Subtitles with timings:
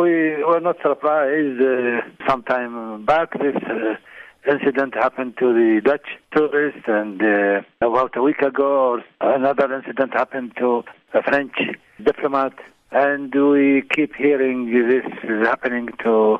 [0.00, 1.60] we were not surprised.
[1.60, 3.96] Uh, sometime back, this uh,
[4.50, 10.52] incident happened to the Dutch tourist, and uh, about a week ago, another incident happened
[10.58, 10.84] to
[11.14, 11.56] a French
[12.02, 12.54] diplomat.
[12.90, 16.38] And we keep hearing this is happening to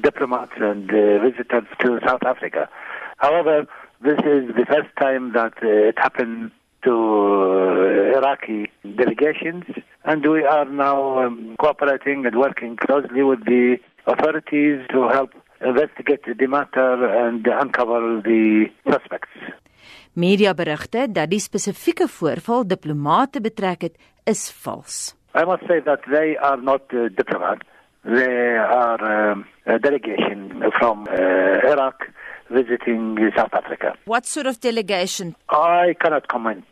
[0.00, 2.68] diplomats and uh, visitors to South Africa.
[3.16, 3.66] However,
[4.00, 6.52] this is the first time that uh, it happened
[6.84, 6.92] to
[8.18, 9.64] Iraqi delegations,
[10.10, 13.64] and we are now um, cooperating and working closely with the
[14.12, 15.30] authorities to help
[15.60, 16.90] investigate the matter
[17.24, 18.42] and uncover the
[18.90, 19.34] suspects.
[20.12, 25.14] Media berigte dat die spesifieke voorval diplomate betrek het, is vals.
[25.34, 27.66] I must say that they are not uh, diplomats.
[28.04, 30.38] They are um, a delegation
[30.78, 32.08] from uh, Iraq
[32.50, 33.94] visiting South Africa.
[34.04, 35.34] What sort of delegation?
[35.48, 36.64] I cannot comment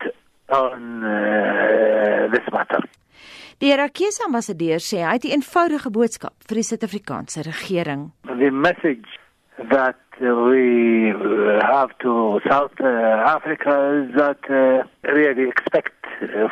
[0.49, 1.36] on uh,
[2.31, 2.83] this matter.
[3.59, 8.13] Die Irakiese ambassadeur sê hy het 'n eenvoudige boodskap vir die Suid-Afrikaanse regering.
[8.25, 9.09] The message
[9.71, 11.13] that we
[11.63, 15.95] have to South Africa is that uh, really expect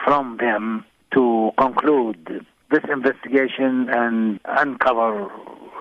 [0.05, 5.31] from them to conclude this investigation and uncover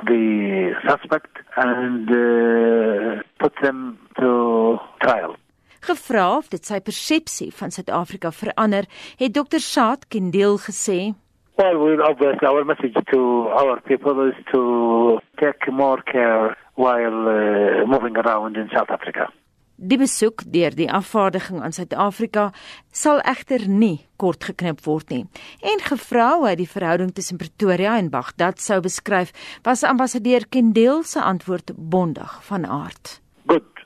[0.05, 5.35] the suspect and uh, put them to trial.
[5.83, 8.85] Gevra of dit sy persepsie van Suid-Afrika verander,
[9.19, 9.59] het Dr.
[9.59, 11.11] Saad Kendeel gesê:
[11.57, 17.85] Well, we obviously our message to our people is to take more care while uh,
[17.85, 19.27] moving around in South Africa.
[19.75, 22.45] Die besoek deur die afvaardiging aan Suid-Afrika
[22.93, 25.25] sal egter nie kort geknip word nie.
[25.59, 29.35] En gevra hoe hy die verhouding tussen Pretoria en Baghdad sou beskryf,
[29.67, 33.17] was ambassadeur Kendeel se antwoord bondig van aard.
[33.51, 33.85] Good.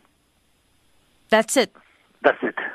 [1.33, 1.73] That's it.
[2.27, 2.66] That's it.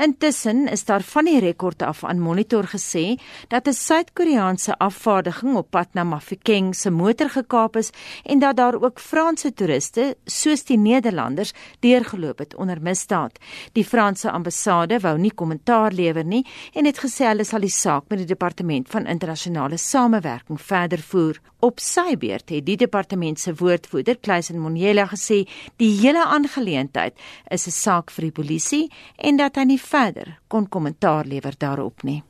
[0.00, 5.70] Intussen is daar van die rekord af aan Monitor gesê dat 'n Suid-Koreaanse afvaardiging op
[5.70, 7.90] pad na Mafeking se motor gekaap is
[8.24, 13.38] en dat daar ook Franse toeriste, soos die Nederlanders, deurgeloop het onder misdaad.
[13.72, 18.04] Die Franse ambassade wou nie kommentaar lewer nie en het gesê hulle sal die saak
[18.08, 21.40] met die departement van internasionale samewerking verder voer.
[21.60, 25.46] Op sy beurt het die departement se woordvoerder, Kleisen Monjela, gesê
[25.76, 27.12] die hele aangeleentheid
[27.50, 32.02] is 'n saak vir die polisie en dat hy nie verder kon kommentaar lewer daarop
[32.02, 32.22] nie.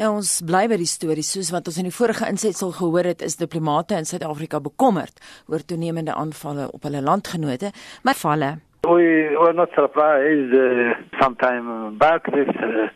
[0.00, 3.24] Nou ons bly by die storie soos wat ons in die vorige insetsel gehoor het
[3.24, 5.20] is diplomate in Suid-Afrika bekommerd
[5.52, 7.72] oor toenemende aanvalle op hulle landgenote,
[8.02, 8.56] maar valle.
[8.86, 12.88] We were not surprised uh, sometime back this uh,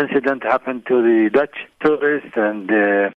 [0.00, 3.10] incident happened to the Dutch tourist and uh,